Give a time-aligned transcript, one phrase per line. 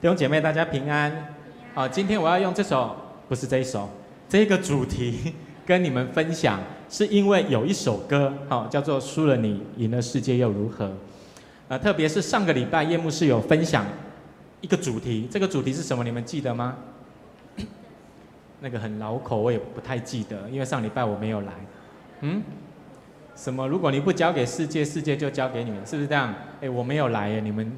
[0.00, 1.34] 弟兄姐妹，大家平安。
[1.74, 2.94] 好，今天我要用这首，
[3.28, 3.90] 不是这一首，
[4.28, 5.34] 这个主题
[5.66, 10.86] 跟你们分享，是因为有一首歌，好，叫做《输了你，赢了世界又如何》。
[11.66, 13.84] 啊，特别是上个礼拜夜幕是有分享
[14.60, 16.04] 一个主题，这个主题是什么？
[16.04, 16.76] 你们记得吗？
[18.60, 21.52] 那个很老口，我也不太记得，因为上礼拜我没有来。
[22.20, 22.40] 嗯？
[23.34, 23.66] 什么？
[23.66, 26.32] 如果你不交给世界，世界就交给你们，是不是这样？
[26.60, 27.72] 哎，我没有来耶，你们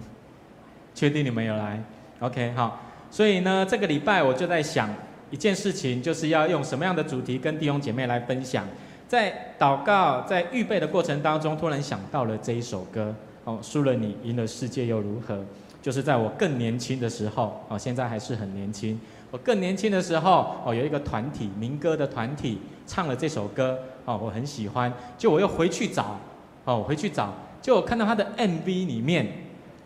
[0.94, 1.82] 确定你们有来
[2.20, 2.80] ？OK，好，
[3.10, 4.88] 所以呢，这个礼拜我就在想
[5.30, 8.64] 一件事情，就是要用什么样的主题跟弟兄姐妹来分享。
[9.08, 15.44] 在祷告、在预备的过程当中，突然想到了这一首歌，哦，输了你，赢了世界又如何？
[15.82, 19.00] 就是在我更年轻的时候，哦，现在还是很年轻。
[19.32, 24.92] 我更年轻的时候，哦，有一个团体民歌的团体唱了这首歌，哦，我很喜欢。
[25.16, 26.18] 就我又回去找，
[26.64, 27.32] 哦，我回去找，
[27.62, 29.26] 就我看到他的 MV 里面，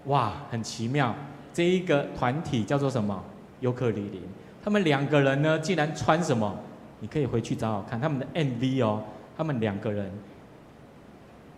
[0.06, 1.14] 哇，很奇妙。
[1.54, 3.24] 这一个团体叫做什么？
[3.60, 4.20] 优客李林。
[4.62, 6.54] 他们两个人呢，竟然穿什么？
[6.98, 9.02] 你可以回去找找看他们的 MV 哦。
[9.36, 10.10] 他们两个人，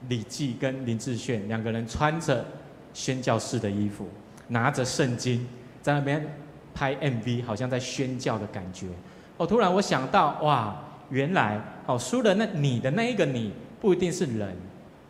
[0.08, 2.44] 李记跟林志炫两个人穿着
[2.92, 4.06] 宣教士的衣服，
[4.48, 5.47] 拿着圣经
[5.80, 6.24] 在那边
[6.74, 8.89] 拍 MV，好像在宣教的感觉。
[9.39, 10.77] 哦，突然我想到，哇，
[11.08, 14.55] 原来哦，输了那你的那一个你，不一定是人，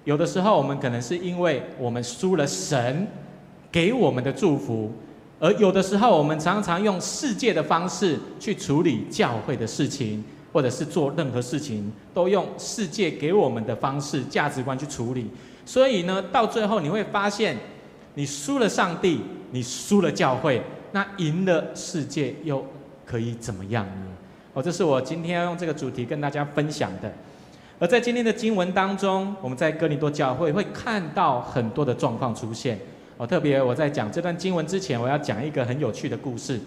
[0.04, 3.06] 有的时候我们可能是因为我们输了神。
[3.76, 4.90] 给我们的祝福，
[5.38, 15.30] 而有的时候，我们常常用世界的方式去处理教会的事情，或者是做任何事情，都用世界给我们的方式、价值观去处理。
[15.66, 17.54] 所以呢，到最后你会发现，
[18.14, 22.64] 你输了上帝，你输了教会，那赢了世界又
[23.04, 24.06] 可以怎么样呢？
[24.54, 27.12] 哦，这是我今天要用这个主题跟大家分享的。
[27.78, 32.78] 而在今天的经文当中，我们在哥林多教会会看到很多的状况出现。
[33.18, 36.60] 哦，特别我在讲这段经文之前，我要讲一个很有趣的故事。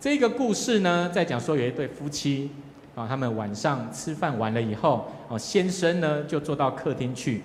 [0.00, 2.50] 这个故事呢，在讲说有一对夫妻，
[2.94, 7.42] 啊，他们晚上吃饭完了以后，哦，先生呢就坐到客厅去，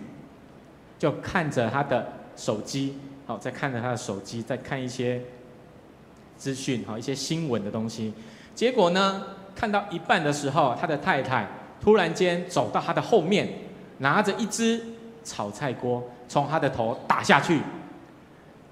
[1.00, 5.19] 就看着他的手机，哦，在看着他的手机，在看一些
[6.38, 8.13] 资讯，好，一些新闻的东西。
[8.53, 9.23] 结果呢，
[9.56, 11.47] 看到一半的时候，他的太太
[11.81, 13.50] 突然间走到他的后面，
[13.97, 14.79] 拿着一只
[15.23, 17.62] 炒菜锅，从他的头打下去。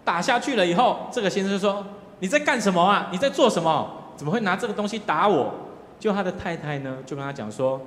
[0.06, 1.86] 打下去了以后，这个先生说
[2.22, 3.10] ：“你在干什么啊？
[3.12, 4.14] 你在做什么？
[4.16, 5.54] 怎么会拿这个东西打我？”
[6.00, 7.82] 就他的太太呢，就跟他讲说：“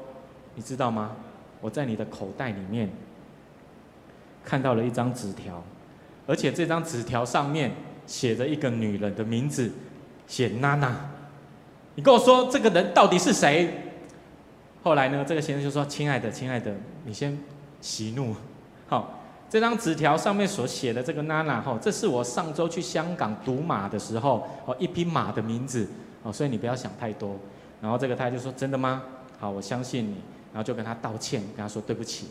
[0.57, 1.13] 你知道吗？
[1.61, 2.91] 我在你的口袋里面
[4.45, 5.63] 看到了一张纸条，
[6.27, 7.73] 而且这张纸条上面
[8.07, 9.71] 写着一个女人的名字，
[10.27, 10.95] 写娜娜。
[11.95, 13.93] 你跟我说这个人到底是谁？”
[14.83, 16.75] 后来呢，这个先生就说：“亲爱的，亲爱的，
[17.05, 17.39] 你先
[17.81, 18.35] 息怒，
[18.89, 19.15] 好。”
[19.51, 25.89] 这张纸条上面所写的这个娜娜哈，这是我上周去香港赌马的时候哦，一匹马的名字
[26.23, 27.35] 哦，所以你不要想太多。
[27.81, 29.03] 然后这个他就说：“真的吗？
[29.39, 30.17] 好，我相信你。”
[30.53, 32.27] 然后就跟他道歉，跟他说对不起。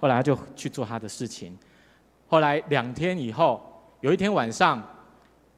[0.00, 1.56] 后来他就去做他的事情。
[2.28, 3.60] 后来两天以后，
[4.00, 4.82] 有一天晚上，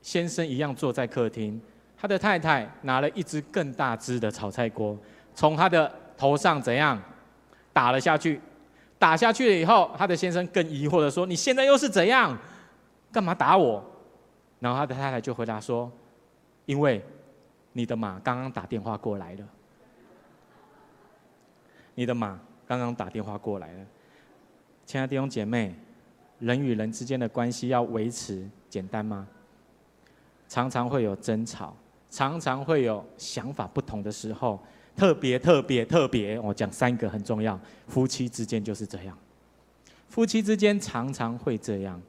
[0.03, 1.61] 先生一样坐在客厅，
[1.97, 4.97] 他的太太拿了一只更大只的炒菜锅，
[5.35, 7.01] 从他的头上怎样
[7.73, 8.41] 打了下去。
[8.99, 12.37] 打下去了以后，他的先生更疑惑的说：“你现在又是怎样？
[13.13, 13.83] 干嘛打我？”
[14.59, 15.91] 然后他的太太就回答说
[16.67, 17.05] ：“因为
[17.73, 19.47] 你的马刚刚打电话过来了。
[21.95, 23.87] 你的马刚刚打电话过来了。”
[24.85, 25.75] 亲爱的弟兄姐妹，
[26.41, 29.29] 人与人之间的关系要维持简单吗？
[30.49, 31.77] 常常会有争吵，
[32.11, 34.59] 常常会有想法不同的时候。
[34.99, 37.59] 特别特别特别，我讲三个很重要。
[37.87, 39.17] 夫妻之间就是这样，
[40.09, 42.03] 夫妻之间常常会这样。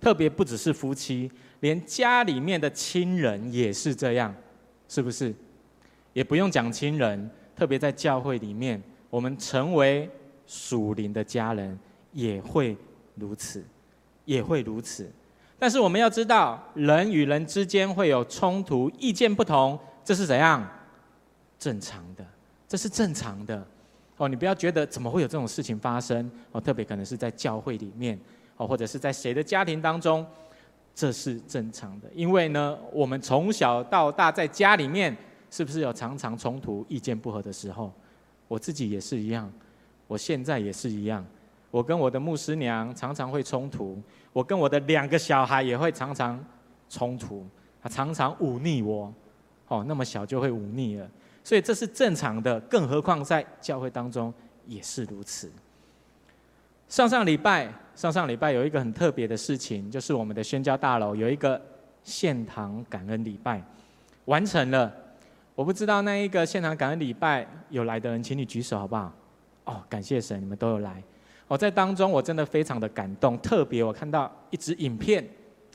[0.00, 4.34] 特别不只是夫妻，连家里面的亲人也是这样，
[4.88, 5.32] 是不是？
[6.12, 10.10] 也不用讲亲人，特别在教会里面，我们成为
[10.44, 11.78] 属灵的家人
[12.10, 12.76] 也会
[13.14, 13.64] 如此，
[14.24, 15.08] 也会如此。
[15.60, 20.68] 但是我们要知道，人与人之间会有冲突，意见不同，这是怎样？
[21.56, 22.04] 正常。
[22.72, 23.62] 这是正常的，
[24.16, 28.18] 哦，你不要觉得怎么会有这种事情发生哦，特别可能是在教会里面
[28.56, 30.26] 哦，或者是在谁的家庭当中，
[30.94, 32.08] 这是正常的。
[32.14, 35.14] 因为呢，我们从小到大在家里面，
[35.50, 37.92] 是不是有常常冲突、意见不合的时候？
[38.48, 39.52] 我自己也是一样，
[40.06, 41.22] 我现在也是一样。
[41.70, 44.00] 我跟我的牧师娘常常会冲突，
[44.32, 46.42] 我跟我的两个小孩也会常常
[46.88, 47.46] 冲突，
[47.82, 49.12] 他常常忤逆我，
[49.68, 51.06] 哦，那么小就会忤逆了。
[51.44, 54.32] 所以这是正常的，更何况在教会当中
[54.66, 55.50] 也是如此。
[56.88, 61.60] 上上礼拜，上上礼拜有一个很特别的事情，就是我们的宣教大楼有一个
[62.04, 63.62] 献堂感恩礼拜，
[64.26, 64.92] 完成了。
[65.54, 69.12] 我不知道那一个献堂感恩礼拜有来的人，请你举手好不好？
[69.64, 71.02] 哦，感谢神，你们都有来。
[71.48, 73.38] 我在当中，我真的非常的感动。
[73.38, 75.26] 特别我看到一支影片，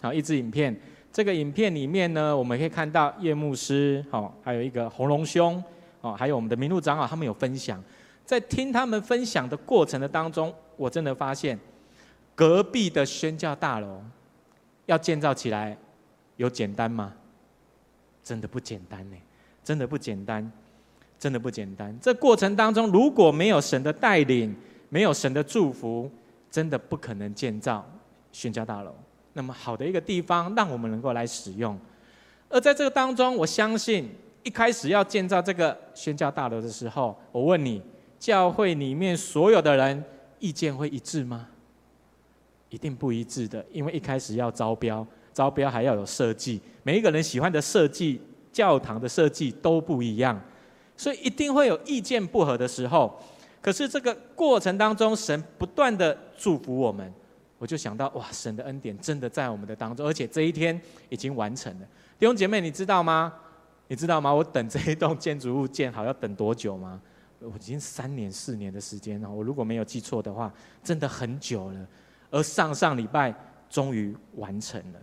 [0.01, 0.75] 好，一支影片。
[1.17, 5.63] 这个影片里面呢，我们可以看到叶牧师，好，还有一个洪龙兄，
[5.99, 7.83] 哦，还有我们的明路长老，他们有分享。
[8.23, 11.57] 在听他们分享的过程的当中，我真的发现，
[12.35, 13.99] 隔壁的宣教大楼
[14.85, 15.75] 要建造起来，
[16.35, 17.11] 有简单吗？
[18.23, 19.17] 真的不简单呢，
[19.63, 20.51] 真的不简单，
[21.17, 21.97] 真的不简单。
[21.99, 24.55] 这过程当中，如果没有神的带领，
[24.89, 26.11] 没有神的祝福，
[26.51, 27.83] 真的不可能建造
[28.31, 28.93] 宣教大楼。
[29.38, 31.80] 那么好的一个地方，让我们能够来使用。
[32.50, 34.10] 而在这个当中，我相信
[34.42, 37.80] 一开始要建造这个宣教大楼的时候，我问你，
[38.18, 40.04] 教会里面所有的人
[40.39, 41.48] 意见会一致吗？
[42.69, 48.19] 一定不一致的，因为一开始要招标，招标还要有设计，每一个人喜欢的设计，
[48.51, 50.42] 教堂的设计都不一样，
[50.98, 53.18] 所以一定会有意见不合的时候。
[53.62, 57.13] 可是这个过程当中，神不断的祝福我们，
[57.57, 61.86] 我就想到哇，神的恩典真的在我们的当中，而且这一天已经完成了。
[62.19, 63.33] 弟兄姐妹，你知道吗？
[63.88, 64.33] 你知道吗？
[64.33, 67.01] 我等这一栋建筑物建好要等多久吗？
[67.39, 70.51] 我已经三年四年的时间了，我如果没有记错的话，
[70.83, 71.88] 真的很久了。
[72.30, 73.33] 而上上礼拜
[73.69, 75.00] 终于完成了，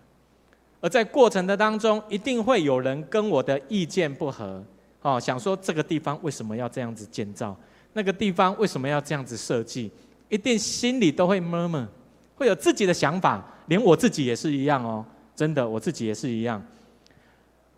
[0.81, 4.63] 而在过程的当中，一定会有人跟我的意见不合，
[5.01, 7.57] 哦，想说这个地方为什么要这样子建造？
[7.93, 9.91] 那个地方为什么要这样子设计？
[10.29, 11.87] 一定心里都会默默
[12.37, 15.05] 会有自己的想法，连我自己也是一样哦。
[15.37, 16.65] 真的，我自己也是一样。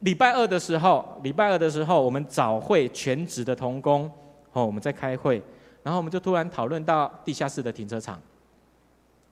[0.01, 4.11] 礼拜二的时候，礼拜二的时候，我们早会全职的同工
[4.53, 5.43] 哦，我们在开会，
[5.83, 8.21] 然后我们就突然讨论到地下室的停车场。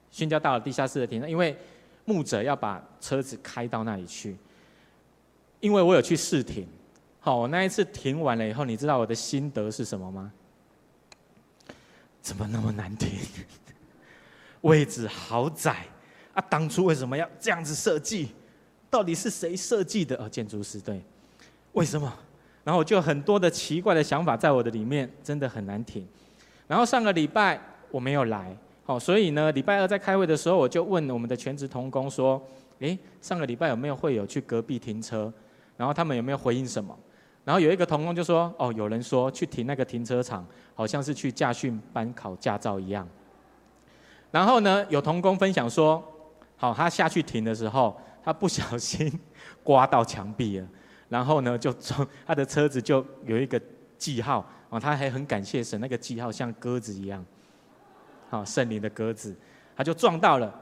[0.09, 1.55] 宣教到了地下室的停车，因为
[2.05, 4.35] 牧者要把车子开到那里去。
[5.59, 6.67] 因为我有去试停，
[7.19, 10.31] 好，我那一次停完了以后，你知道我的心得是什么吗？
[12.21, 13.19] 怎么那么难停？
[14.65, 15.85] 位置好窄
[16.33, 16.41] 啊！
[16.49, 18.29] 当初为什么要这样子设计？
[18.89, 20.15] 到底是谁设计的？
[20.17, 20.99] 哦，建筑师对。
[21.73, 22.11] 为什么？
[22.63, 26.05] 然后我就很多的奇怪的想法在我的里面，真的很难停。
[26.67, 32.41] 然后上个礼拜我没有来，好，所以呢，礼拜二在开会的时候，我就问我们的全职同工说
[32.79, 35.31] ：“诶，上个礼拜有没有会有去隔壁停车？
[35.77, 36.97] 然后他们有没有回应什么？”
[37.45, 43.07] 然后有一个同工就说：“哦，有人说去停那个停车场，好像是去驾训班考驾照一样。”
[44.35, 46.03] 然后呢，有同工分享说
[46.59, 49.09] ：“好，他下去停的时候，他不小心
[49.63, 50.67] 刮到墙壁了，
[51.07, 53.57] 然后呢，就撞他的车子就有一个
[53.97, 57.25] 记号，哦，他还很感谢神，那个记号像鸽子一样，
[58.29, 59.33] 好，圣灵的鸽子，
[59.73, 60.53] 他就撞到了。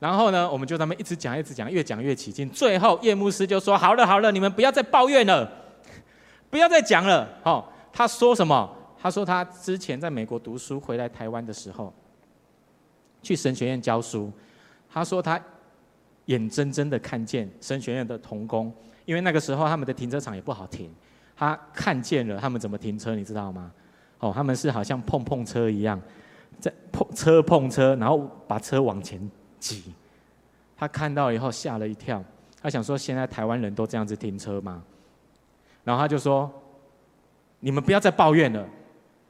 [0.00, 2.50] 然后呢，我们就他们一直讲，一直讲，越讲越起劲。
[2.50, 5.48] 最后叶牧师就说：‘好了，好了，你们不要再抱怨了。’
[6.50, 8.68] 不要再讲了，哦，他说什么？
[9.00, 11.94] 他说他之前在美国读书，回来台湾的时候，
[13.22, 14.32] 去神学院教书。
[14.88, 15.40] 他说他
[16.26, 18.72] 眼睁睁的看见神学院的童工，
[19.04, 20.90] 因为那个时候他们的停车场也不好停，
[21.36, 23.72] 他看见了他们怎么停车，你知道吗？
[24.18, 26.00] 哦，他们是好像碰碰车一样，
[26.58, 29.94] 在碰车碰车，然后把车往前挤。
[30.76, 32.22] 他看到以后吓了一跳，
[32.62, 34.82] 他想说现在台湾人都这样子停车吗？
[35.82, 36.50] 然后他就说
[37.60, 38.68] ：“你们不要再抱怨了。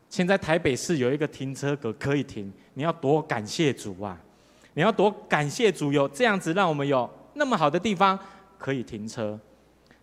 [0.08, 4.18] 现在台北市有一个停车格可以停，你要多感谢主啊！
[4.72, 8.18] 你要多感谢主，有这样子让我们有那么好的地方
[8.56, 9.38] 可以停车。”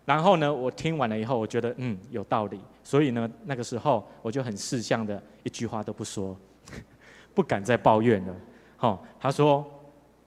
[0.06, 6.38] 然后呢，我听完了以后，我觉得嗯有道理，所以呢，那个时候我就很识相的一句话都不说，
[7.34, 8.36] 不敢再抱怨了。
[8.76, 9.68] 好，他说：“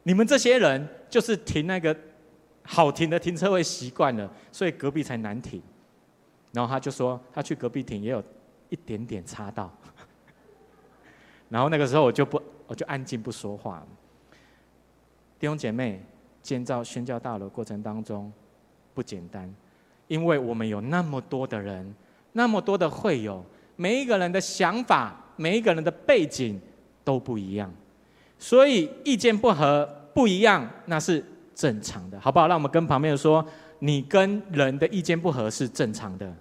[0.04, 1.96] 你们这些人就是停那个
[2.64, 5.62] 好停的停车位习惯了，所以隔壁才难停。”
[6.52, 8.22] 然后他就说，他去隔壁停也有
[8.68, 9.74] 一点点擦到。
[11.52, 13.86] 然后那个时候我就不，我就安静不说话。
[15.38, 16.02] 弟兄姐妹，
[16.42, 18.34] 建造宣教大楼过程当中
[18.96, 19.54] 不简单，
[20.08, 21.94] 因为我们有那么多的人，
[22.32, 26.60] 那么多的会友，每一个人的想法，每一个人的背景
[27.04, 27.72] 都不一样，
[28.40, 32.48] 所以意见不合不一样，那是正常的，好不好？
[32.48, 33.46] 让我们跟旁边说。
[33.84, 36.32] 你跟人的意见不合是正常的，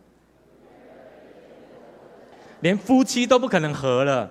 [2.61, 4.31] 连夫妻都不可能合了。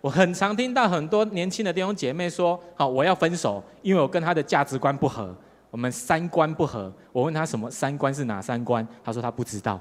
[0.00, 5.36] 我很常听到很多年轻的弟兄姐妹说：“好，我要分手，因为我跟他的价值观不合，
[5.70, 9.78] 我们三观不合。”我问他什么三观是哪三观，他说他不知道。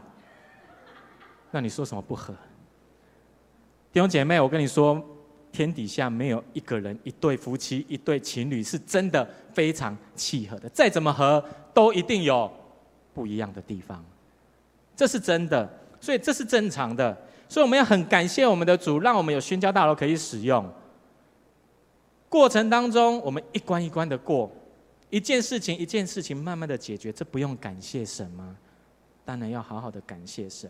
[1.51, 2.33] 那你说什么不合？
[3.93, 5.01] 弟兄姐妹，我跟你说，
[5.53, 11.41] 天底下没有一个人、一对夫妻、一对情侣是真的非常契合的，再怎么合，
[11.73, 12.51] 都一定有
[13.13, 14.03] 不一样的地方，
[14.97, 15.67] 这是真的，
[16.01, 17.17] 所以这是正常的。
[17.49, 20.63] 所以我们要很感谢我们的主，让我们有宣教大楼可以使用。
[22.29, 24.51] 过程当中，我们一关一关的过，
[25.09, 28.55] 一件事情一件事情慢慢的解决，这不用感谢神吗？
[29.25, 30.69] 当然要好好的感谢神。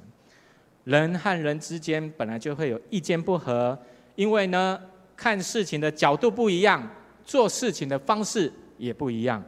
[0.85, 3.77] 人和人之间本来就会有意见不合，
[4.15, 4.79] 因为呢，
[5.17, 6.89] 看事情的角度不一样，
[7.25, 9.43] 做事情的方式也不一样，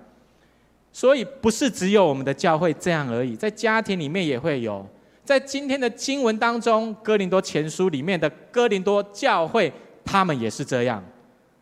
[0.91, 4.85] 所以不是只有我们的教会这样而已，在家庭里面也会有。
[5.23, 9.71] 在今天的经文当中，《哥林多前书》里面的哥林多教会，
[10.03, 11.03] 他们也是这样，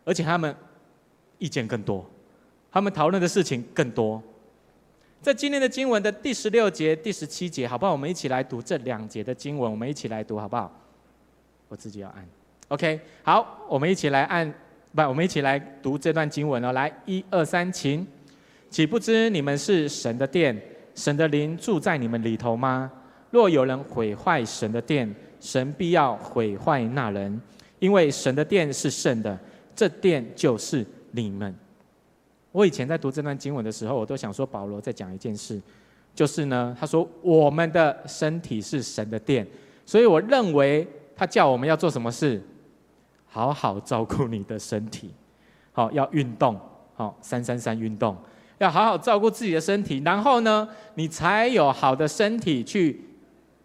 [0.04, 0.54] 而且他们
[1.38, 2.04] 意见更多，
[2.72, 4.22] 他们讨论的事情更多。
[5.22, 7.92] 在今天的经文的第十六节、第十七节，好不好？
[7.92, 10.72] 我们一起来读这两节的经文，我们一起来读，好不好？
[11.68, 12.26] 我自己要按
[12.68, 14.50] ，OK，好，我们一起来按，
[14.94, 16.72] 不，我们一起来读这段经文哦。
[16.72, 18.06] 来，一二三，请，
[18.70, 20.58] 岂不知你们是神的殿，
[20.94, 22.90] 神的灵住在你们里头吗？
[23.30, 27.40] 若有人毁坏神的殿，神必要毁坏那人，
[27.78, 29.38] 因为神的殿是圣的，
[29.74, 31.54] 这殿就是你们。
[32.50, 35.60] 我以前在读这段经文的时候，我都想说保罗在讲一件事，
[36.12, 39.46] 就是呢，他说我们的身体是神的殿，
[39.86, 42.42] 所以我认为他叫我们要做什么事，
[43.26, 45.14] 好好照顾你的身体，
[45.70, 46.58] 好，要运动，
[46.94, 48.16] 好，三三三运动，
[48.58, 53.08] 要好好照顾自己的身体，然后呢，你才有好的身体去。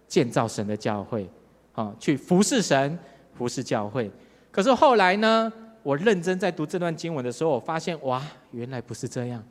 [0.08, 1.30] 建造神的教会，
[1.74, 2.98] 啊，去服侍神、
[3.38, 4.10] 服侍教会。
[4.52, 5.52] 可是后来呢，
[5.84, 8.22] 我认真在读这段经文的时候，我发现哇，
[8.52, 9.44] 原来不是这样。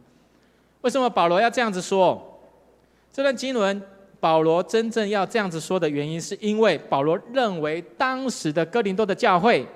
[0.80, 2.40] 为什么保罗要这样子说？
[3.12, 3.82] 这段经文，
[4.20, 9.66] 保罗真正要这样子说的原因，是因为保罗认为当时的哥林多的教会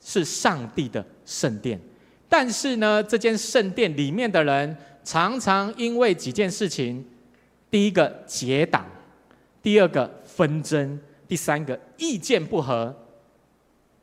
[0.00, 1.80] 是上帝的圣殿，
[2.28, 7.04] 但是呢，这间圣殿里面的人常常因为几件事情，
[7.70, 8.84] 第一个结党。
[9.62, 10.98] 第二个纷争，
[11.28, 12.94] 第三个意见不合，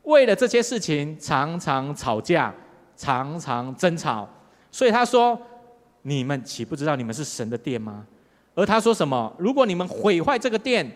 [0.02, 2.54] 为了这些事情常常吵架，
[2.96, 4.28] 常常争吵。
[4.70, 5.40] 所以他说
[6.02, 8.06] ：“你们岂不知道你们是神的殿吗？”
[8.54, 9.32] 而他说什么？
[9.38, 10.90] 如果你们毁坏这个殿，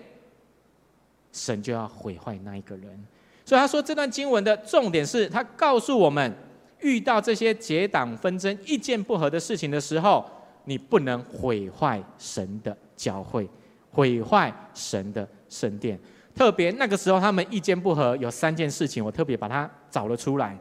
[1.33, 3.07] 神就要毁坏那一个人。
[3.45, 6.33] 所以他说这段经文的重点是他告诉我们：
[6.81, 10.25] 遇到这些结党纷争、意见不合的事情的时候，
[10.65, 13.49] 你不能毁坏神的教会。
[13.93, 15.99] 毁坏神的圣殿，
[16.35, 20.59] 特别那个时候他们意见不合，有三件事情，我特别把它找了出来。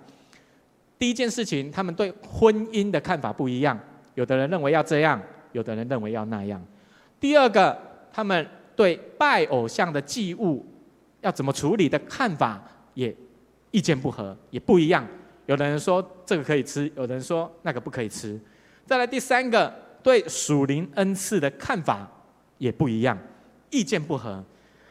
[1.00, 3.80] 第一件事情，他们对婚姻的看法不一样，
[4.16, 5.20] 有的人认为要这样，
[5.54, 6.62] 有的人认为要那样。
[7.20, 7.76] 第二个，
[8.12, 8.46] 他们
[8.76, 10.66] 对拜偶像的祭物
[11.22, 12.62] 要怎么处理的看法
[12.94, 13.16] 也
[13.72, 15.08] 意见不合，也不一样。
[15.46, 18.40] 有的人说这个可以吃，有的人说那个不可以吃。
[18.86, 19.74] 再来第三个，
[20.04, 22.10] 对属灵恩赐的看法。
[22.62, 23.18] 也不一样，
[23.72, 24.44] 意见不合。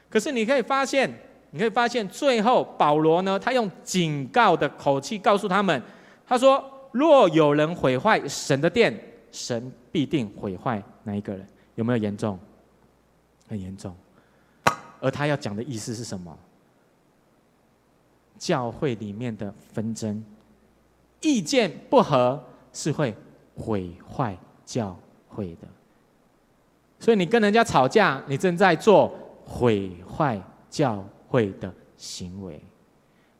[0.09, 1.09] 可是你可以发现，
[1.53, 5.81] 你可以发现，最后保罗呢，他用警告的口气告诉他们，
[6.27, 8.93] 他说：“若有人毁坏神的殿，
[9.31, 11.47] 神必定毁坏那一个人。”
[11.77, 12.37] 有没有严重？
[13.49, 13.95] 很严重。
[14.99, 16.37] 而他要讲的意思是什么？
[18.37, 20.25] 教会里面的纷争、
[21.21, 23.15] 意见不合，是会
[23.55, 24.99] 毁坏教
[25.29, 25.69] 会的。
[27.01, 29.13] 所以你跟人家吵架，你正在做
[29.45, 32.63] 毁坏教会的行为。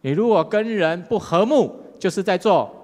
[0.01, 2.75] 你如果跟人不和睦，就是在做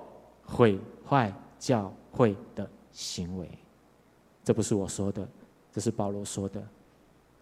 [0.45, 0.79] 毁
[1.09, 3.51] 坏教会的行为。
[4.45, 5.27] 这不是我说的，
[5.73, 6.63] 这是保罗说的。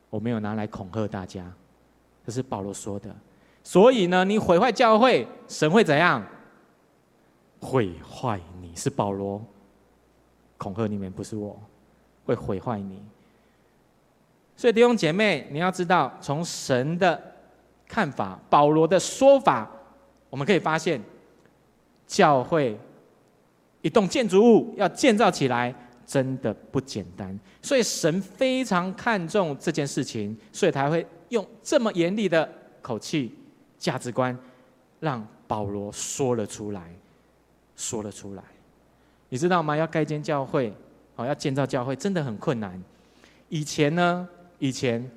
[0.09, 1.53] 我没有拿来恐吓大家，
[2.25, 3.15] 这是保罗说的。
[3.65, 6.25] 所以呢，你毁坏教会，神会怎样？
[7.61, 9.45] 毁坏你，是保罗
[10.57, 11.61] 恐吓你们，不是我，
[12.25, 13.03] 会毁坏你。
[14.57, 17.21] 所以弟兄姐妹，你要知道，从神的
[17.89, 19.69] 看法，保罗的说法，
[20.31, 21.01] 我们可以发现，
[22.07, 22.79] 教会
[23.83, 25.75] 一栋建筑物要建造起来，
[26.07, 27.39] 真的不简单。
[27.61, 32.49] 所以神非常看重这件事情，所以他会用这么严厉的
[32.81, 33.37] 口气、
[33.77, 34.39] 价值观，
[35.01, 36.95] 让保罗说了出来，
[37.75, 38.43] 说了出来。
[39.29, 39.77] 你知道吗？
[39.77, 40.73] 要盖间教会，
[41.17, 42.81] 好，要建造教会，真的很困难。
[43.49, 44.29] 以前呢？
[44.65, 45.11] 以前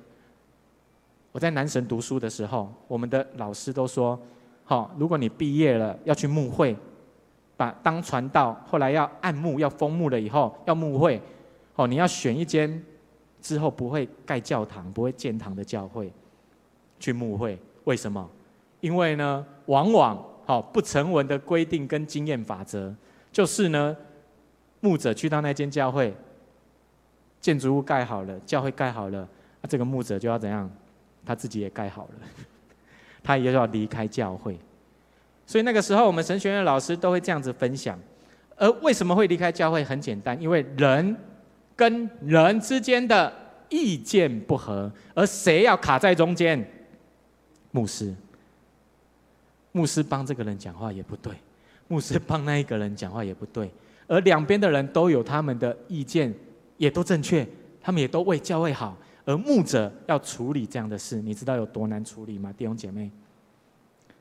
[1.32, 4.20] 我在南神读书的时候，我们的老师都说
[4.62, 6.76] ：“好，如果你毕业了要去牧会，
[7.56, 11.18] 把当传道，后来要按牧要封牧了以后要牧会，
[11.76, 12.84] 哦，你要选一间
[13.40, 16.12] 之后不会盖教堂、不会建堂的教会
[17.00, 17.58] 去牧会。
[17.84, 18.28] 为什么？
[18.80, 22.94] 因为呢，往往好不成文的规定跟经验法则，
[23.32, 23.96] 就是呢，
[24.80, 26.14] 牧者去到那间教会，
[27.40, 29.26] 建筑物盖好了，教会盖好了，
[29.60, 30.70] 那这个牧者就要怎样？
[31.26, 32.26] 他自己也盖好了，
[33.22, 34.58] 他也要离开教会。
[35.46, 37.98] 所以那个时候，我们神学院老师都会这样子分享。
[38.56, 39.84] 而为什么会离开教会？
[39.84, 41.16] 很简单，因为人
[41.76, 43.32] 跟人之间的
[43.68, 46.66] 意见不合，而谁要卡在中间？
[47.70, 48.14] 牧师。
[49.72, 51.32] 牧师帮这个人讲话也不对，
[51.86, 53.70] 牧师帮那一个人讲话也不对，
[54.06, 56.34] 而两边的人都有他们的意见，
[56.78, 57.46] 也都正确，
[57.80, 58.96] 他们也都为教会好。
[59.28, 62.50] 而牧者要处理这样的事，你知道有多难处理吗？
[62.56, 63.10] 弟兄姐妹，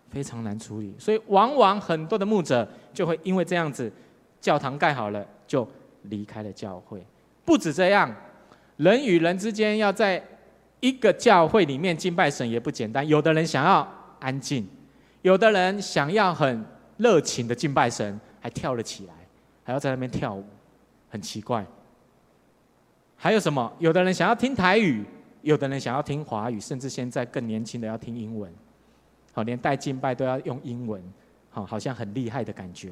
[0.10, 0.94] 非常难处理。
[1.00, 3.90] 所以往往很多的牧者就会因为这样子。
[4.40, 5.68] 教堂盖好了，就
[6.04, 7.04] 离开了教会。
[7.44, 8.14] 不止这样，
[8.76, 10.24] 人与人之间要在
[10.80, 13.06] 一个教会里面敬拜神也不简单。
[13.08, 13.86] 有的人想要
[14.20, 14.68] 安静，
[15.24, 16.64] 有的人想要很
[16.98, 19.14] 热情的敬拜神，还跳了起来，
[19.64, 20.46] 还要在那边跳舞，
[21.10, 21.66] 很奇怪。
[23.18, 23.72] 还有什么？
[23.80, 25.04] 有的人想要听台语，
[25.42, 28.54] 有的人想要听华语，甚至现在更年轻的要听英文。
[29.34, 31.02] 好，连带敬拜都要用英文，
[31.50, 32.92] 好，好像很厉害的感觉。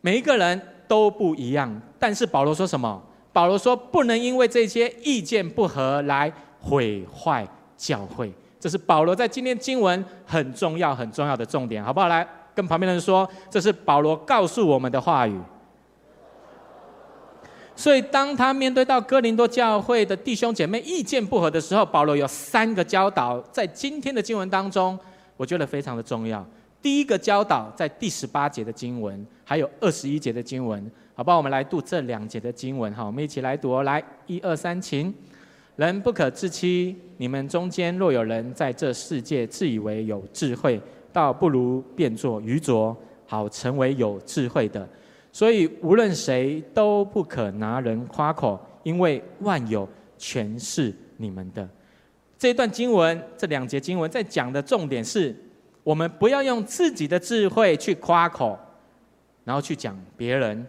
[0.00, 3.02] 每一个人都不一样，但是保罗说什么？
[3.32, 7.46] 保罗说不能因为这些意见不合来毁坏
[7.76, 12.06] 教会，这是保罗在今天经文很重要、很重要的重点，好不好？
[12.06, 15.38] 来跟旁边的人说，这是保罗告诉我们的话语。
[17.76, 24.98] 所以当他面对到哥林多教会的弟兄姐妹意见不合的时候，保罗有三个教导，在今天的经文当中，
[25.36, 26.44] 我觉得非常的重要。
[26.80, 31.36] 第一个教导在第十八节的经文，还有二十一节的经文，好不好？
[31.36, 33.82] 我们来读这两节的经文，哈，我们一起来读哦。
[33.82, 35.12] 来，一二三，请。
[35.76, 40.80] 人不可自欺，你们中间若有人在这世界自以为有智慧，
[41.12, 44.88] 倒不如变作愚拙，好成为有智慧的。
[45.36, 51.68] 所以无论谁都不可拿人夸口，因为万有全是你们的。
[52.38, 55.36] 这段经文，这两节经文在讲的重点是。
[55.84, 58.58] 我们不要用自己的智慧去夸口，
[59.44, 60.66] 然后去讲别人，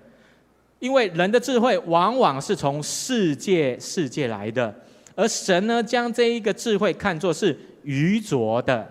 [0.79, 4.75] 因为人的智慧往往是从世界世界来的，
[5.15, 8.87] 而神呢，将这一个智慧看作是愚拙的，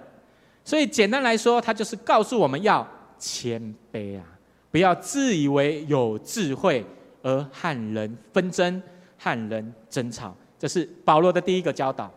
[0.64, 2.84] 所以简单来说，他就是告诉我们要
[3.18, 4.24] 谦卑啊，
[4.70, 6.84] 不要自以为有智慧
[7.22, 8.82] 而和人纷争、
[9.18, 12.12] 和人争吵，这是保罗的第一个教导。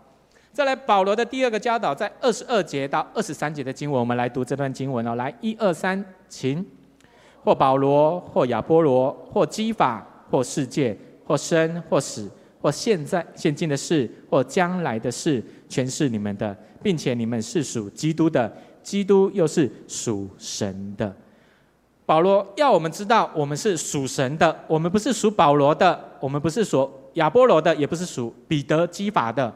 [0.51, 5.15] 再来，保罗的第二个教导在二十二节到二十三节的经文，我们来读这段经文哦。
[5.15, 6.65] 来，一二三，请。
[7.41, 21.15] 或保罗，或亚波罗，或基法，或世界，或生，或死，或现在现今的事，或将来的事，全是你们的，并且你们是属基督的，基督又是属神的。
[22.09, 29.53] 保罗要我们知道，我们是属神的，我们不是属保罗的，我们不是属亚波罗的，也不是属彼得、基法的。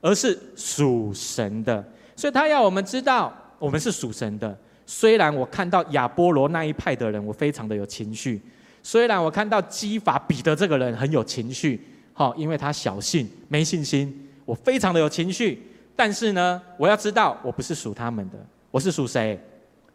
[0.00, 1.82] 而是属神的，
[2.16, 4.58] 所以他要我们知道，我们是属神的。
[4.84, 8.40] 虽然我看到亚波罗那一派的人，我非常的有情绪；
[8.82, 11.80] 虽然我看到基法彼得这个人很有情绪，
[12.12, 15.62] 好，因为他小信没信心，我非常的有情绪。
[15.94, 18.36] 但是呢，我要知道，我不是属他们的，
[18.72, 19.40] 我是属谁？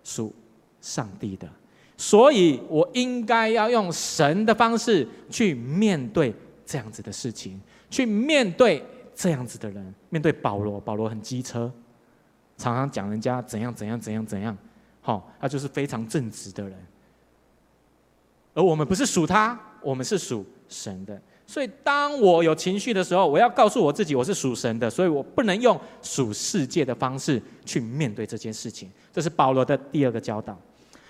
[0.02, 0.34] 属
[0.80, 1.48] 上帝的。
[2.00, 6.34] 所以我应该要用神的方式去面对
[6.66, 7.60] 这样子的事情，
[7.90, 8.82] 去面对。
[9.22, 11.70] 这样子的人面对保罗，保罗很机车，
[12.56, 14.58] 常常讲人家怎样怎样怎样怎样，
[15.02, 16.74] 好，他就是非常正直的人。
[18.54, 21.22] 而我们不是属他，我们是属神的。
[21.46, 28.90] 所以当我有情绪的时候，我要告诉我自己，我是属神的，所以我不能用属世界的方式去面对这件事情。
[29.12, 30.58] 这是保罗的第二个教导。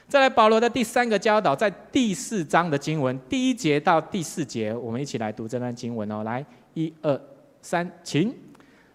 [0.09, 6.23] 再来，保罗的第三个教导，在第四章的经文第一节到第四节，我们一起来读这段经文哦。
[6.23, 6.43] 来，
[6.73, 7.21] 一二。
[7.61, 8.33] 三，请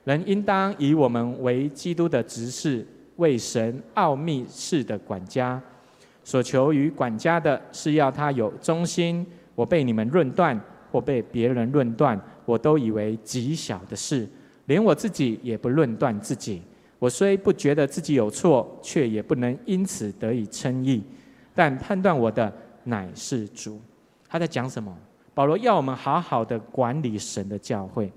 [0.03, 5.63] 人应当以我们为基督的执事，为神奥秘事的管家。
[6.25, 9.25] 所求于管家的是要他有忠心。
[9.55, 14.29] 我被你们论断，或被别人论断，我都以为极小的事，
[14.67, 16.61] 连我自己也不论断自己。
[17.05, 21.03] 我虽不觉得自己有错，却也不能因此得以称义。
[21.55, 22.51] 但判断我的
[22.85, 23.79] 乃是主。
[24.27, 24.97] 他在讲什么？
[25.35, 28.11] 保罗要我们好好的管理神的教会。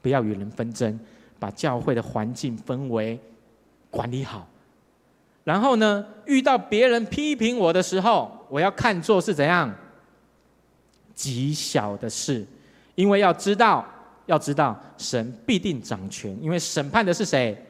[0.00, 0.96] 不要与人纷争，
[1.40, 3.18] 把教会的环境氛围
[3.90, 4.46] 管理好。
[5.42, 9.74] 然后呢，遇到别人批评我的时候，我要看作是怎样
[11.16, 12.46] 极小的事，
[12.94, 13.84] 因为要知道，
[14.26, 17.60] 要知道神必定掌权，因为审判的是谁？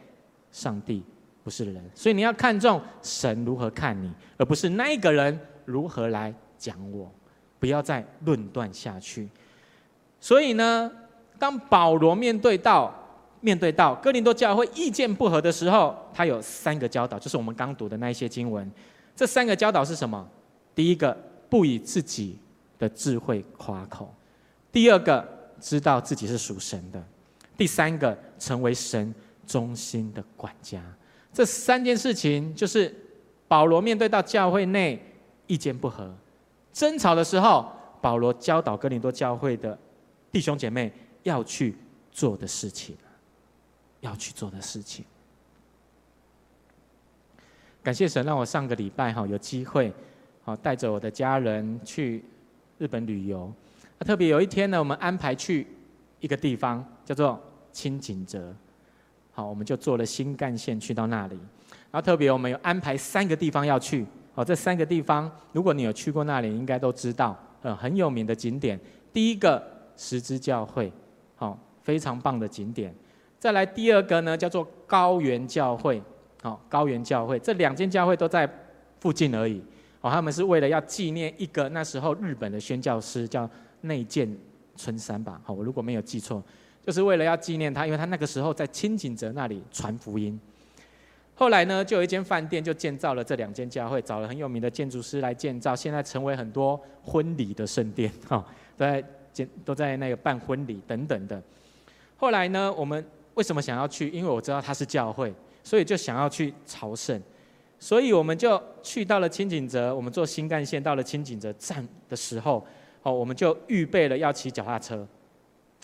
[0.53, 1.03] 上帝。
[1.43, 1.83] 不是人。
[1.93, 7.11] 所以你要看重神如何看你，而不是那一个人如何来讲我。
[7.59, 9.29] 不要再论断下去。
[10.21, 10.91] 所以呢，
[11.39, 12.93] 当保罗面对到
[13.41, 18.71] 面对到哥林多教会意见不合的时候，他有三个教导，就是我们刚读的那一些经文。
[19.17, 20.29] 这三个教导是什么？
[20.75, 21.17] 第一个，
[21.49, 22.39] 不以自己
[22.79, 24.07] 的智慧夸口；
[24.73, 25.25] 第二个，
[25.61, 27.01] 知道自己是属神的；
[27.57, 29.15] 第三个，成为神
[29.53, 30.83] 忠心的管家。
[31.31, 32.95] 这三件事情，就是
[33.47, 34.99] 保罗面对到教会内
[35.47, 36.11] 意见不合。
[36.73, 39.79] 争吵的时候，保罗教导哥林多教会的
[40.31, 40.91] 弟兄姐妹
[41.23, 41.77] 要去
[42.11, 42.97] 做的事情，
[44.01, 45.05] 要去做的事情。
[47.83, 49.93] 感谢神让我上个礼拜哈有机会，
[50.45, 52.25] 好带着我的家人去
[52.79, 53.53] 日本旅游。
[54.01, 55.67] 特别有一天呢，我们安排去
[56.21, 57.39] 一个地方叫做
[57.71, 58.55] 轻井泽，
[59.33, 61.37] 好，我们就坐了新干线去到那里。
[61.91, 64.07] 然后特别我们有安排三个地方要去。
[64.35, 68.81] 好，这三个地方，如果你有去过那里，应该都知道，呃，很有名的景点。
[69.13, 69.63] 第一个，
[69.95, 70.91] 十字教会，
[71.37, 72.95] 好，非常棒的景点。
[73.39, 76.03] 再来第二个呢，叫做高原教会，
[76.43, 78.49] 好，高原教会，这两间教会都在
[79.01, 79.63] 附近而已。
[80.01, 83.49] 哦，他们是为了要纪念一个那时候日本的宣教师，叫
[83.83, 84.35] 内见
[84.77, 85.39] 春山吧。
[85.45, 86.43] 好，我如果没有记错，
[86.85, 90.39] 就是为了要纪念他，因为他那个时候在清井泽那里传福音。
[91.35, 98.45] 后来呢，就有一间饭店就建造了这两间教会，找了很有名的建筑师来建造，现在成为很多婚礼的圣殿，哈，
[98.77, 101.43] 都在建都在那个办婚礼等等的。
[102.17, 104.11] 后来呢，我们为什么想要去？
[104.11, 105.33] 因为我知道他是教会，
[105.65, 107.21] 所以就想要去朝圣，
[107.81, 109.93] 所以我们就去到了清井泽。
[109.93, 112.65] 我们坐新干线到了清井泽站的时候，
[113.03, 115.05] 哦，我们就预备了要骑脚踏车，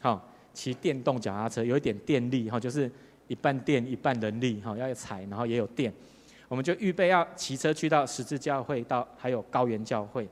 [0.02, 0.27] 好，
[0.58, 2.90] 骑电动脚踏车，有一点电力，哈，就是。
[3.28, 5.92] 一半电一半人力，哈，要踩，然后也有电，
[6.48, 10.24] 我们就预备要骑车去到十字教会，到还有高原教会。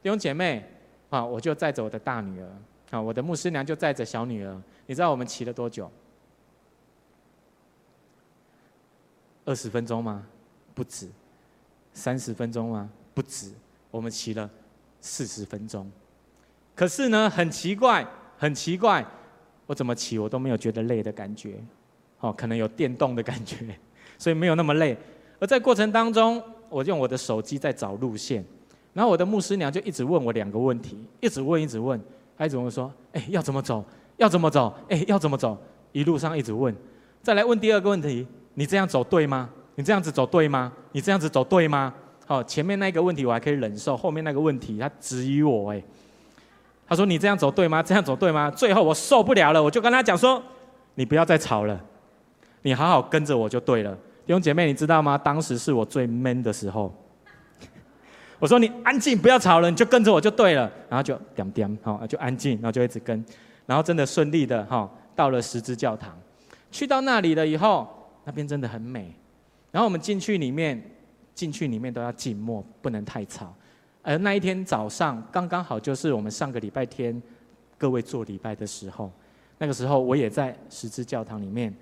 [0.00, 0.64] 弟兄姐妹，
[1.10, 2.48] 啊，我就载着我的大女儿，
[2.90, 4.62] 啊，我的牧师娘就载着小女儿。
[4.86, 5.90] 你知道我们骑了多久？
[9.44, 10.24] 二十分钟吗？
[10.76, 11.08] 不止。
[11.92, 12.88] 三十分钟吗？
[13.14, 13.52] 不止。
[13.90, 14.48] 我们骑了
[15.00, 15.90] 四十分钟。
[16.76, 18.06] 可是呢，很奇怪，
[18.38, 19.04] 很奇怪，
[19.68, 21.54] 我怎么骑我都没有觉得累的感觉。
[22.20, 23.56] 哦，可能有电动的感觉，
[24.18, 24.96] 所以没有那么累。
[25.38, 28.44] 而在过程当中，我用我的手机在找路线，
[28.92, 32.00] 然后我的牧师娘就一直问我两个问题，一直问，一直问，
[32.36, 33.84] 她一直问说：“哎，要怎么走？
[34.16, 34.74] 要怎么走？
[34.88, 35.56] 哎，要怎么走？”
[35.92, 36.74] 一路上一直问。
[37.22, 39.48] 再来问第二个问题：“你这样走对吗？
[39.76, 40.72] 你这样子走对吗？
[40.90, 41.94] 你这样子走对吗？”
[42.26, 45.82] 好，前面那个问题我还可以忍受，后面那个问题他质疑我，哎，
[46.88, 47.82] 他说：“你这样走对吗？
[47.82, 50.42] 这样走对吗？”最后我受不了了，我就跟他讲说
[50.96, 51.78] ：“你不要再吵了。”
[52.62, 53.94] 你好好跟着我就对了，
[54.26, 55.16] 弟兄姐妹，你知道吗？
[55.16, 56.92] 当时是我最闷的时候。
[58.40, 60.70] 我说你安静，不要吵了，你就跟着我就对了。
[60.88, 63.24] 然后就点点，好，就安静，然后就一直跟，
[63.66, 66.16] 然后真的顺利的哈，到了十字教堂。
[66.70, 67.88] 去到那里了以后，
[68.24, 69.14] 那边真的很美。
[69.70, 70.82] 然后我们进去里面，
[71.34, 73.54] 进去里面都要静默，不能太吵。
[74.08, 77.22] 而那一天早上刚刚好就是我们上个礼拜天
[77.76, 79.12] 各位做礼拜的时候，
[79.58, 81.74] 那个时候我也在十字教堂里面。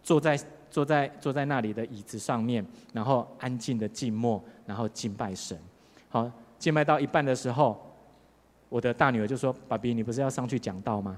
[0.00, 0.38] 坐在
[0.70, 5.58] 坐在坐在那里的椅子上面，然后安静的静默，然后敬拜神。
[6.08, 7.80] 好，敬拜到一半的时候，
[8.68, 11.16] 我的大女儿就说：“爸比，你不是要上去讲道吗？”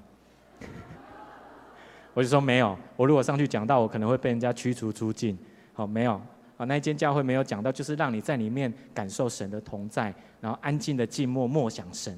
[2.13, 5.37] 我就说：“没有，我如果上去讲道，我可能会被人家驱逐出境。”
[5.73, 6.21] 好，没有
[6.57, 12.17] 啊，那一间教会没有讲到，就是让你在里面感受神的同在，然后安静的静默默想神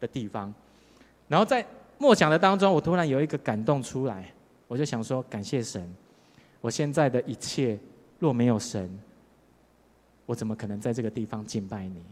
[0.00, 0.52] 的地方。
[1.28, 1.64] 然后在
[1.98, 4.28] 默想的当中，我突然有一个感动出来。
[4.66, 5.88] 我就想说，感谢神，
[6.60, 7.78] 我现在的一切
[8.18, 8.88] 若没有神，
[10.26, 12.04] 我怎么可能在这个地方敬拜你？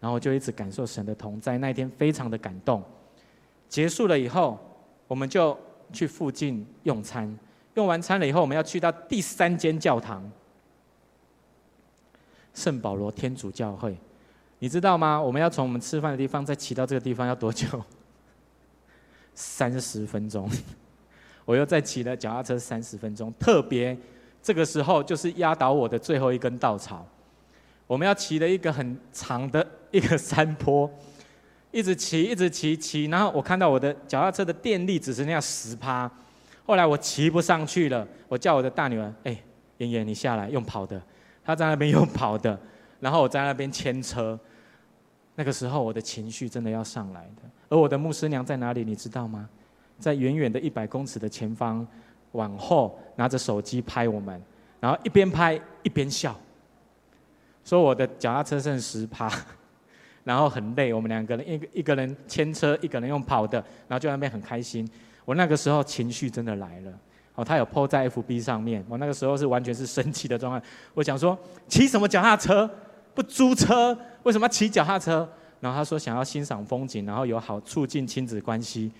[0.00, 1.58] 然后我就一直感受神的同在。
[1.58, 2.82] 那一天非常的感动。
[3.68, 4.58] 结束了以后，
[5.08, 5.58] 我们就
[5.92, 7.36] 去附近用餐。
[7.74, 10.28] 用完餐了以后，我们要去到第三间教堂——
[12.54, 13.94] 圣保罗天主教会。
[14.60, 15.20] 你知道吗？
[15.20, 17.66] 我们要从我们吃饭的地方再骑到这个地方要多久？
[19.34, 20.48] 三十分钟。
[21.44, 23.94] 我又再骑了脚踏车三十分钟，特别
[24.42, 27.06] 这个时候就是压倒我的最后一根稻草。
[27.86, 30.90] 我们要骑了一个很长的 一个山坡，
[31.70, 36.10] 一直骑，一直骑，骑，然后我看到我的脚踏车的电力只剩下十趴，
[36.64, 39.38] 后来我骑不上去了，我叫我的大女儿：“哎，
[39.76, 41.02] 妍妍，你下来用跑的。”
[41.44, 42.58] 他在那边用跑的，
[43.00, 44.38] 然后我在那边牵车。
[45.36, 48.84] 那个时候我的情绪真的要上来的，而我的牧师娘在哪里？
[48.84, 49.48] 你知道吗？
[49.98, 51.84] 在远远的一百公尺的前方，
[52.32, 54.40] 往后拿着手机拍我们，
[54.78, 56.38] 然后一边拍一边笑，
[57.64, 59.28] 说我的脚踏车剩十趴，
[60.22, 64.88] 然后很累，我们两个人一个一个人牵车，一个人用跑的，然后就在那边很开心。
[65.24, 66.92] 我那个时候情绪真的来了，
[67.34, 70.64] 哦，他有 po 在 FB 上面，我那个时候是完全是生气的状态。
[70.94, 72.70] 我想说，骑什么脚踏车？
[73.12, 73.96] 不租车？
[74.22, 75.28] 为什么要骑脚踏车？
[75.60, 78.92] 然后他说想要欣赏风景，然后有好促进亲子关系。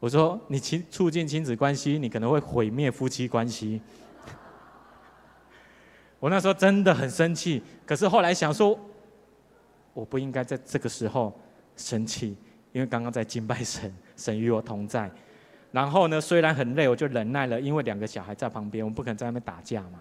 [0.00, 3.80] 我说你亲促进亲子关系，你可能会毁灭夫妻关系。
[6.18, 8.78] 我那时候真的很生气，可是后来想说，
[9.92, 11.32] 我不应该在这个时候
[11.76, 12.36] 生气，
[12.72, 15.10] 因为刚刚在敬拜神，神与我同在。
[15.76, 20.00] 然后呢，虽然很累，我就忍耐了，因为两个小孩在旁边，我们不可能在那边打架嘛。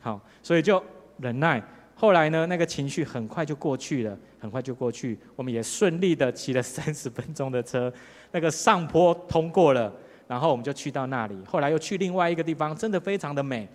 [0.00, 0.80] 好，所以就
[1.18, 1.60] 忍耐。
[1.96, 5.18] 后来呢，那个情绪很快就过去了，很快就过去。
[5.34, 7.92] 我们也顺利的骑了三十分钟的车，
[8.30, 9.92] 那个上坡通过了，
[10.28, 11.36] 然后我们就去到那里。
[11.44, 13.68] 后来又去另外一个地方，真的非常的美。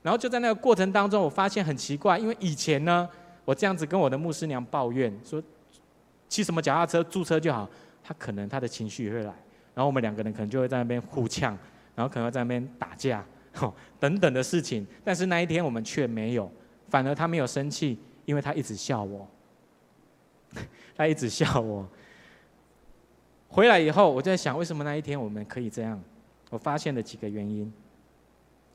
[0.00, 3.06] 然后就在那个过程当中，我发现很奇怪，因为以前呢，
[3.44, 5.42] 我这样子跟我的牧师娘抱怨说，
[6.30, 7.68] 骑什么脚踏车租车就好，
[8.02, 9.34] 他可能他的情绪会来。
[9.78, 11.56] 然后我们两个人可能就会在那边互呛，
[11.94, 13.24] 然后可能在那边打架，
[14.00, 14.84] 等等的事情。
[15.04, 16.50] 但是那一天我们却没有，
[16.88, 19.24] 反而他没有生气，因为他一直笑我，
[20.96, 21.88] 他一直笑我。
[23.46, 26.02] 回来以后，我就在想，为什么那一天我们可以这样？
[26.50, 27.72] 我发现了几个原因，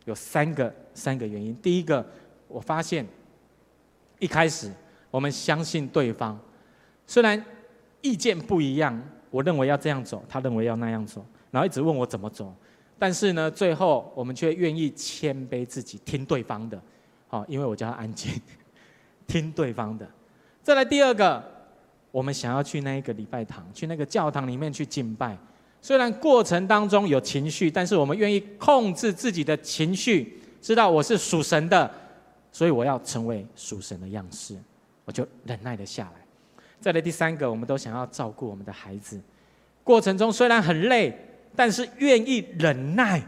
[0.05, 1.53] 有三个三个原因。
[1.61, 2.05] 第一个，
[2.47, 3.05] 我发现
[4.19, 4.71] 一开始
[5.11, 6.39] 我们相信对方，
[7.05, 7.45] 虽然
[7.99, 9.03] 意见不一样。
[9.33, 12.53] 我认为要这样走，他认为要那样走，然后一直问我怎么走，
[12.99, 16.79] 但是呢，最后我们却愿意谦卑自己，听对方的，
[17.27, 18.39] 好，因为我叫他安静，
[19.25, 20.07] 听对方的。
[20.61, 21.43] 再来第二个，
[22.11, 25.35] 我们想要去那一个礼拜堂，去那个教堂里面去敬拜，
[25.81, 31.91] 虽然过程当中有情绪，但是我们愿意控制自己的情绪，知道我是属神的，
[32.51, 34.55] 所以我要成为属神的样式，
[35.05, 36.22] 我就忍耐了下来。
[36.83, 39.17] 再来第三个，我们都想要照顾我们的孩子，
[39.85, 41.17] 过程中虽然很累，
[41.55, 43.23] 但是愿意忍耐，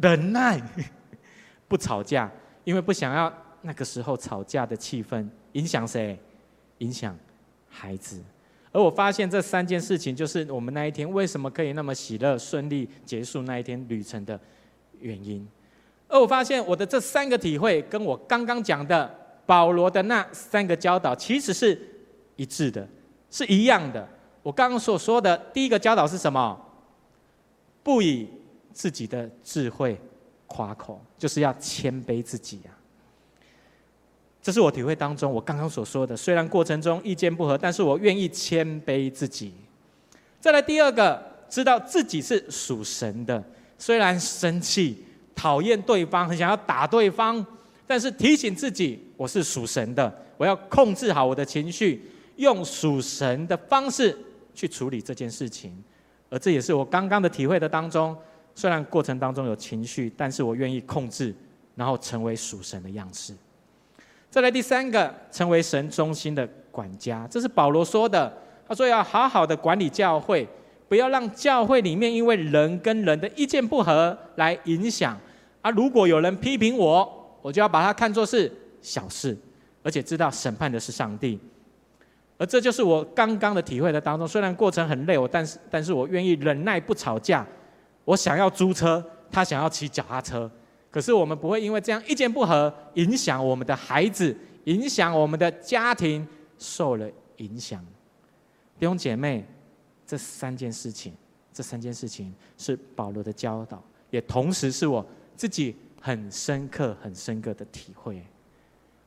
[0.00, 0.58] 忍耐，
[1.68, 2.32] 不吵架，
[2.64, 6.18] 因为不想要那个时候吵架的气氛影响谁？
[6.78, 7.14] 影响
[7.68, 8.18] 孩子。
[8.72, 14.40] 而我发现这三件事情，就是我们那一天为什么可以那么喜乐、顺利结束那一天旅程的
[14.98, 15.46] 原因。
[16.08, 21.78] 而我发现我的这三个体会，跟我刚刚讲的保罗的那三个教导，其实是。
[22.40, 22.88] 一致的，
[23.30, 24.08] 是一样的。
[24.42, 26.58] 我刚刚所说的第一个教导是什么？
[27.82, 28.26] 不以
[28.72, 30.00] 自己的智慧
[30.46, 32.72] 夸口，就是要谦卑自己啊。
[34.40, 36.16] 这是我体会当中我刚刚所说的。
[36.16, 39.52] 虽然过程中意见不合，但是我愿意谦卑自己。
[40.40, 43.44] 再来第二个，知道自己是属神的，
[43.76, 47.44] 虽然生气、讨厌对方，很想要打对方，
[47.86, 52.02] 但是提醒自己，我是属神的，我要控制好我的情绪。
[52.40, 54.16] 用属神的方式
[54.54, 55.76] 去处理这件事情，
[56.30, 58.16] 而这也是我刚刚的体会的当中。
[58.54, 61.34] 虽然过程当中有情绪，但是我愿意控制，
[61.76, 63.34] 然后成为属神的样式。
[64.30, 68.32] 再来第三个，成为神中心的管家，这是保罗说的。
[68.66, 70.48] 他说要好好的管理教会，
[70.88, 75.18] 不要让教会里面因为人跟人的意见不合来影响。
[75.60, 78.50] 啊，如果有人批评我，我就要把它看作是
[78.80, 79.36] 小事，
[79.82, 81.38] 而且知道审判的是上帝。
[82.40, 87.46] 而这就是我刚刚的体会的当中，虽然过程很累，我但是但是我愿意忍耐不吵架。
[88.06, 90.50] 我想要租车，他想要骑脚踏车，
[90.90, 96.26] 可是我们不会因为这样意见不合，影响我们的孩子，影响我们的家庭
[96.58, 97.84] 受了影响。
[98.78, 99.44] 弟兄姐妹，
[100.06, 101.12] 这三件事情，
[101.52, 105.04] 这三件事情是保罗的教导，也同时是我
[105.36, 108.24] 自己很深刻、很深刻的体会。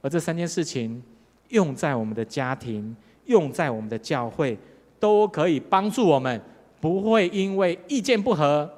[0.04, 1.02] 而这三件事情
[1.50, 2.96] 用在我们的家庭。
[3.26, 4.58] 用在我们的教会，
[5.00, 6.42] 都可以帮助我们，
[6.80, 8.70] 不会因为意见不合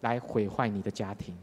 [0.00, 1.36] 来毁坏你的家庭，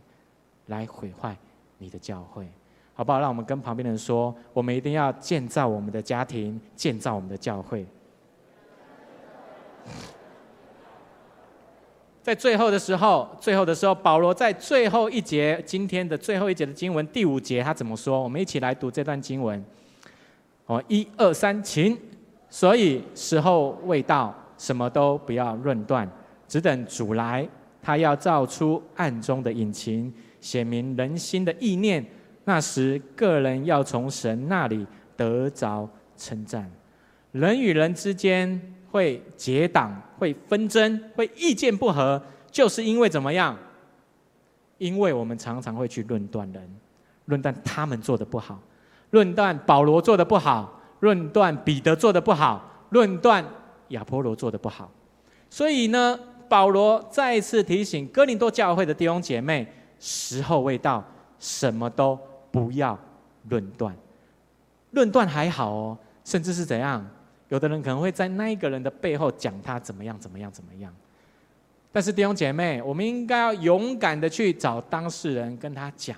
[0.68, 1.36] 来毁坏
[1.78, 2.48] 你的教会，
[2.94, 3.20] 好不好？
[3.20, 7.86] 让我们跟旁边的人说，我们一定要建造我们的家庭，建造我们的教会。
[12.22, 18.24] 在最后的时候，最后的时候，保罗在最后一节，今天的最后一节的经文第五节，他怎么说？
[18.24, 19.62] 我们一起来读这段经文。
[20.66, 21.98] 哦，一二三，请。
[22.54, 26.08] 所以时候未到，什么都不要论断，
[26.48, 27.50] 只等主来。
[27.82, 32.06] 他要照出暗中的隐情，显明人心的意念。
[32.44, 34.86] 那时，个人要从神那里
[35.18, 36.72] 得着称赞。
[37.32, 38.62] 人与人之间
[38.92, 43.58] 会结党，会纷争，会意见不合，就是因为怎么样？
[44.78, 46.76] 因为我们常常会去论断人，
[47.26, 48.62] 论断他们做的不好，
[49.10, 53.44] 论断保罗做的不好，论断彼得做的不好，论断
[53.90, 54.90] 亚波罗做的不好。
[55.50, 59.68] 所以呢，保罗再次提醒哥林多教会的弟兄姐妹：
[60.00, 61.04] 时候未到，
[61.38, 62.18] 什么都
[62.50, 62.98] 不要
[63.50, 63.94] 论断。
[64.92, 67.06] 论断还好哦，甚至是怎样？
[67.50, 70.90] 有的人可能会在那一个人的背后讲他怎么样怎么样怎么样。
[71.92, 76.16] 但是弟兄姐妹，我们应该要勇敢的去找当事人跟他讲，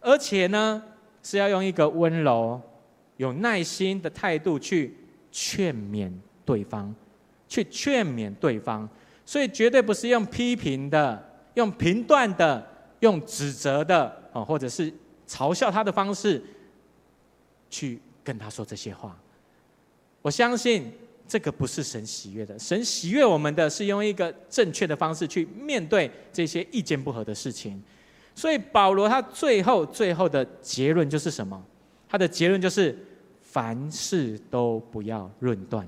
[0.00, 0.82] 而且呢，
[1.22, 2.60] 是要用一个温柔、
[3.16, 4.96] 有耐心的态度去
[5.30, 6.12] 劝勉
[6.44, 6.94] 对方，
[7.48, 8.88] 去劝勉对方。
[9.24, 12.66] 所以绝对不是用批评的、用评断的、
[13.00, 14.92] 用指责的啊，或者是
[15.26, 16.42] 嘲笑他的方式
[17.70, 18.00] 去。
[18.26, 19.14] 跟他说这些话，
[20.22, 20.90] 我相信
[21.28, 22.58] 这个不是神喜悦的。
[22.58, 27.82] 神喜悦我们的是用一个正确的方式去面对这些意见不合的事情。
[28.34, 31.62] 所以保罗他最后最后的结论就是什么？
[32.14, 32.96] 他的结论就是
[33.42, 35.84] 凡事都不要论断，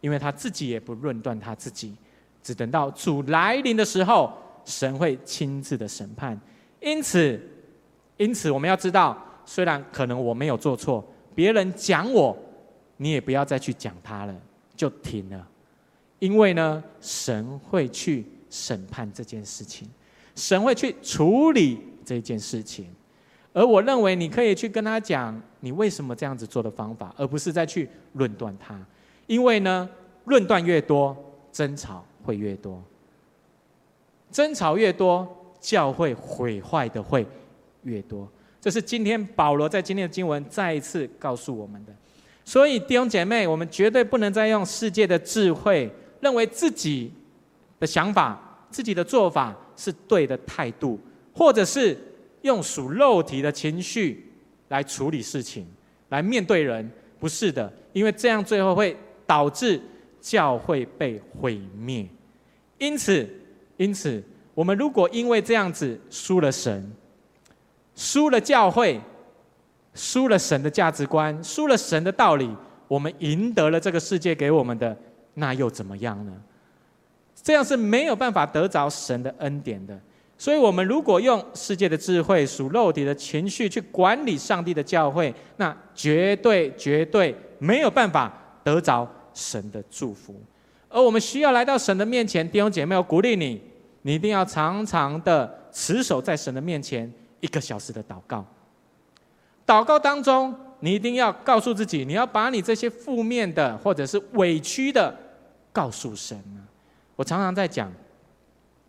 [0.00, 1.94] 因为他自己也不论断他自己，
[2.42, 4.32] 只等到主来临的时候，
[4.64, 6.40] 神会亲自的审判。
[6.80, 7.38] 因此，
[8.16, 11.06] 因此我们要知道，虽然可能我没有做错。
[11.34, 12.34] 别人讲我，
[12.96, 14.34] 你也不要再去讲他了，
[14.74, 15.46] 就停了。
[16.20, 19.86] 因为呢，神会去审判这件事情，
[20.34, 22.86] 神会去处理这件事情。
[23.56, 28.78] 而我认为，你可以去跟他讲你为什么这样子做的方法，而不是再去论断他。
[29.26, 29.88] 因为呢，
[30.26, 31.16] 论断越多，
[31.50, 32.82] 争吵会越多，
[34.30, 35.26] 争吵越多，
[35.58, 37.26] 教会毁坏的会
[37.84, 38.28] 越多。
[38.60, 41.92] 这是今天保罗在今天的经文再一次告诉我们的，
[42.44, 45.90] 所以弟兄姐妹，我们绝对不能再用世界的智慧，
[46.20, 47.10] 认为自己
[47.80, 48.38] 的想法、
[48.70, 51.00] 自己的做法是对的态度，
[51.32, 51.96] 或者是
[52.46, 54.32] 用属肉体的情绪
[54.68, 55.66] 来处理事情、
[56.08, 59.78] 来面对人，不是的，因为这样最后会导致
[60.20, 62.08] 教会被毁灭。
[62.78, 63.28] 因此，
[63.76, 64.22] 因此，
[64.54, 66.90] 我们如果因为这样子输了神，
[67.94, 69.00] 输了教会，
[69.94, 72.50] 输了神的价值观，输了神的道理，
[72.88, 74.96] 我们赢得了这个世界给我们的，
[75.34, 76.32] 那又怎么样呢？
[77.42, 79.98] 这样是没有办法得着神的恩典的。
[80.38, 90.34] 所以，我们如果用世界的智慧、属肉体的情绪去管理上帝的教会，那绝对绝对没有办法得着神的祝福。
[90.88, 93.60] 而我们需要来到神的面前，弟兄姐妹，我鼓励你，
[94.02, 97.12] 你一定要常常的持守在神的面前。
[97.40, 98.44] 一个小时的祷告，
[99.66, 105.14] 祷告当中，你一定要告诉自己，你要把你这些负面的或者是委屈的
[105.70, 106.42] 告诉神。
[107.14, 107.92] 我常常在讲，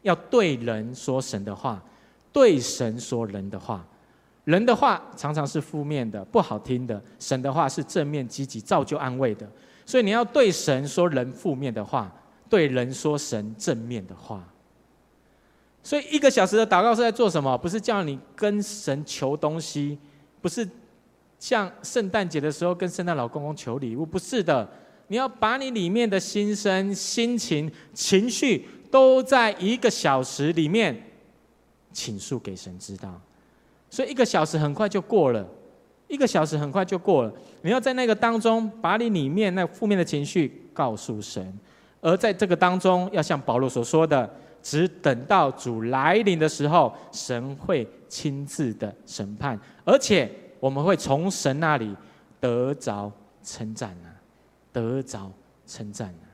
[0.08, 1.84] 要对人说神的话，
[2.32, 3.86] 对神说人的话。
[4.46, 9.46] 人的话常常是负面的、不好听的，神的话是正面、积极、造就、安慰的。
[9.86, 12.10] 所以你要对神说人负面的话，
[12.50, 14.41] 对人说神正面的话。
[15.84, 17.58] 所以一个小时的祷告是在做什么？
[17.58, 19.98] 不是叫你跟神求东西，
[20.41, 20.65] 不是
[21.38, 24.70] 像圣诞节的时候跟圣诞老公公求礼物，不是的。
[25.10, 30.95] 你要把你里面的心声、心情、情绪，都在一个小时里面
[31.91, 33.19] 倾诉给神知道。
[33.89, 35.45] 所以一个小时很快就过了，
[36.08, 37.34] 一个小时很快就过了。
[37.62, 41.58] 你要在那个当中，把你里面那负面的情绪告诉神，
[42.02, 44.30] 而在这个当中，要像保罗所说的。
[44.60, 51.95] 只等到主来临的时候，神会亲自的审判，而且我们会从神那里
[52.41, 53.10] 得着
[53.43, 54.12] 称赞啊，
[54.73, 55.32] 得着
[55.65, 56.28] 称赞啊！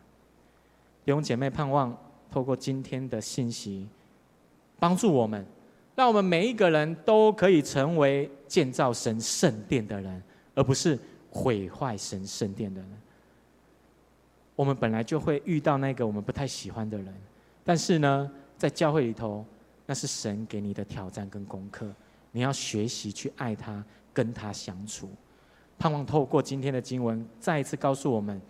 [1.06, 1.96] 弟兄姐妹，盼望
[2.34, 3.88] 透过今天的信息，
[4.80, 5.46] 帮助我们，
[5.96, 10.20] 让我们每一个人都可以成为建造神圣殿的人，
[10.56, 10.98] 而不是
[11.30, 12.90] 毁坏神圣殿的人。
[14.56, 17.14] 我们本来就会遇到那个我们不太喜欢的人。
[17.64, 19.46] 但是呢，在教会里头，
[19.86, 21.88] 那是神给你的挑战跟功课，
[22.32, 25.08] 你要学习去爱他，跟他相处。
[25.78, 28.42] 盼望透过今天的经文，再一次告诉我们，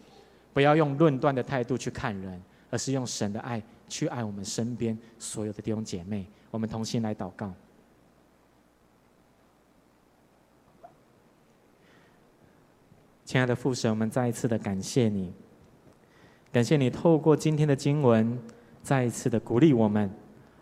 [0.54, 2.42] 不要用论断的态度去看人，
[2.74, 6.26] 而是用神的爱去爱我们身边所有的弟兄姐妹。
[6.50, 7.54] 我们同心来祷告。
[13.24, 15.32] 亲爱的父神，我们再一次的感谢你，
[16.52, 18.40] 感谢你透过今天的经文。
[18.82, 20.10] 再一次的鼓励我们，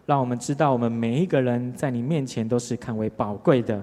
[0.05, 3.81] 让我们知道，我们每一个人在你面前都是看为宝贵的，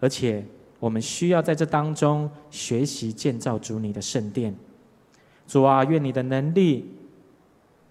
[0.00, 0.42] 而且
[0.80, 4.56] 我们需要在这当中学习建造主你的圣殿。
[5.46, 6.92] 主啊，愿你的能力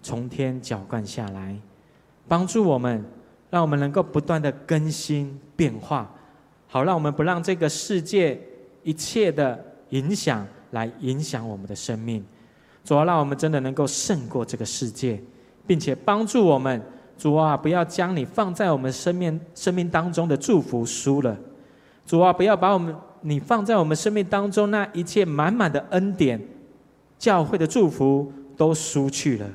[0.07, 1.53] 从天浇灌下来，
[2.29, 3.03] 帮助我们，
[3.49, 6.09] 让我们能够不断的更新变化，
[6.65, 8.39] 好让我们不让这个世界
[8.83, 12.23] 一切的影响来影响我们的生命。
[12.85, 15.21] 主啊，让我们真的能够胜过这个世界，
[15.65, 16.81] 并且帮助我们。
[17.17, 21.37] 主啊，不要将你放在我们生命生命当中的祝福输了。
[22.05, 26.41] 主啊，不要把我们你放在我们生命当中那一切满满的恩典、
[27.19, 29.45] 教会的祝福都输去了，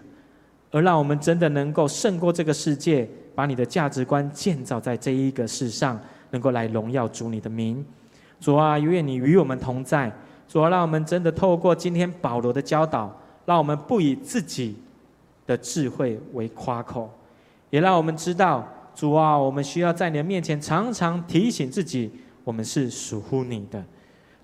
[0.72, 6.00] 而让我们真的能够胜过这个世界，把你的价值观建造在这一个世上，
[6.30, 7.84] 能够来荣耀主你的名。
[8.40, 10.10] 主啊，愿你与我们同在。
[10.48, 13.14] 主啊，让我们真的透过今天保罗的教导，
[13.44, 14.74] 让我们不以自己
[15.46, 17.10] 的智慧为夸口。
[17.70, 22.10] 也让我们知道，主啊，我们需要在你的面前常常提醒自己，
[22.44, 23.82] 我们是属乎你的。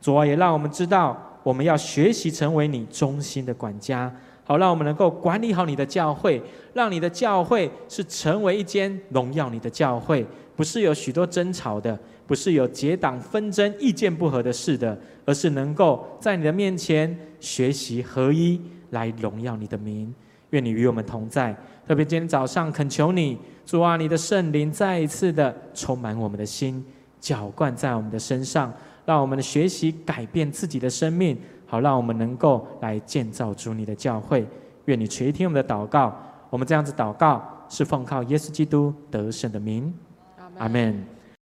[0.01, 4.15] 主啊，也让我们知道，我们要学习成为你忠心的管家，
[4.49, 6.41] 好让我们能够管理好你的教会，
[6.73, 10.27] 让你的教会是成为一间荣耀你的教会，
[10.57, 20.15] 不是有许多争吵的，不是有结党纷争、意见不合的事的，而是能够在你的面前学习合一，来荣耀你的名。
[20.49, 21.55] 愿你与我们同在。
[21.87, 23.37] 特别今天早上，恳求你，
[23.67, 26.83] 主啊，你的圣灵再一次的充满我们的心，
[27.21, 28.73] 浇灌在我们的身上，
[29.05, 31.37] 让我们的学习改变自己的生命，
[31.69, 34.45] 好让我们能够来建造主你的教会。
[34.87, 36.17] 愿你垂听我们的祷告，
[36.51, 39.95] 我们这样子祷告，是奉靠耶稣基督得胜的名。
[40.59, 41.18] 阿门。